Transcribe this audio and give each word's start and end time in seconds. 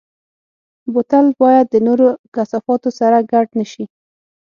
بوتل 0.93 1.25
باید 1.41 1.65
د 1.69 1.75
نورو 1.87 2.07
کثافاتو 2.35 2.89
سره 2.99 3.17
ګډ 3.31 3.47
نه 3.59 3.65
شي. 3.71 3.85